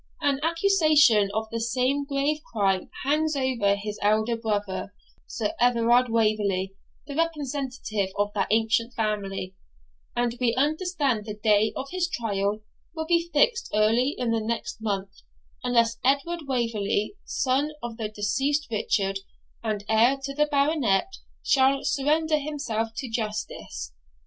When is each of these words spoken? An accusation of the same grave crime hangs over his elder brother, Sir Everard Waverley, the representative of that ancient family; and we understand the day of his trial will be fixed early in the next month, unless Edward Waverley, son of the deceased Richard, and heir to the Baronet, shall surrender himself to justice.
An 0.19 0.39
accusation 0.41 1.29
of 1.35 1.47
the 1.51 1.59
same 1.61 2.05
grave 2.05 2.39
crime 2.51 2.89
hangs 3.03 3.35
over 3.35 3.75
his 3.75 3.99
elder 4.01 4.35
brother, 4.35 4.95
Sir 5.27 5.51
Everard 5.59 6.09
Waverley, 6.09 6.73
the 7.05 7.13
representative 7.13 8.09
of 8.17 8.31
that 8.33 8.47
ancient 8.49 8.95
family; 8.95 9.53
and 10.15 10.35
we 10.41 10.55
understand 10.55 11.25
the 11.25 11.35
day 11.35 11.71
of 11.75 11.89
his 11.91 12.07
trial 12.09 12.63
will 12.95 13.05
be 13.05 13.29
fixed 13.31 13.69
early 13.75 14.15
in 14.17 14.31
the 14.31 14.41
next 14.41 14.77
month, 14.81 15.17
unless 15.63 15.99
Edward 16.03 16.47
Waverley, 16.47 17.15
son 17.23 17.69
of 17.83 17.97
the 17.97 18.09
deceased 18.09 18.69
Richard, 18.71 19.19
and 19.61 19.83
heir 19.87 20.17
to 20.23 20.33
the 20.33 20.47
Baronet, 20.47 21.17
shall 21.43 21.83
surrender 21.83 22.39
himself 22.39 22.87
to 22.97 23.07
justice. 23.07 23.93